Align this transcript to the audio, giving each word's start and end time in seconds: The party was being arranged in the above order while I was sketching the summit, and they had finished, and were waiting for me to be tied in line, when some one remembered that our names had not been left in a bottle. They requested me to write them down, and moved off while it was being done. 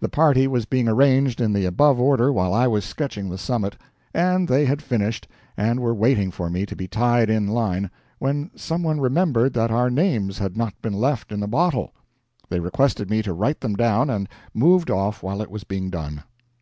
The 0.00 0.08
party 0.08 0.46
was 0.46 0.64
being 0.64 0.88
arranged 0.88 1.42
in 1.42 1.52
the 1.52 1.66
above 1.66 2.00
order 2.00 2.32
while 2.32 2.54
I 2.54 2.66
was 2.66 2.86
sketching 2.86 3.28
the 3.28 3.36
summit, 3.36 3.76
and 4.14 4.48
they 4.48 4.64
had 4.64 4.80
finished, 4.80 5.28
and 5.58 5.78
were 5.78 5.92
waiting 5.94 6.30
for 6.30 6.48
me 6.48 6.64
to 6.64 6.74
be 6.74 6.88
tied 6.88 7.28
in 7.28 7.46
line, 7.48 7.90
when 8.18 8.50
some 8.56 8.82
one 8.82 8.98
remembered 8.98 9.52
that 9.52 9.70
our 9.70 9.90
names 9.90 10.38
had 10.38 10.56
not 10.56 10.72
been 10.80 10.94
left 10.94 11.32
in 11.32 11.42
a 11.42 11.46
bottle. 11.46 11.92
They 12.48 12.60
requested 12.60 13.10
me 13.10 13.20
to 13.20 13.34
write 13.34 13.60
them 13.60 13.76
down, 13.76 14.08
and 14.08 14.26
moved 14.54 14.90
off 14.90 15.22
while 15.22 15.42
it 15.42 15.50
was 15.50 15.64
being 15.64 15.90
done. 15.90 16.22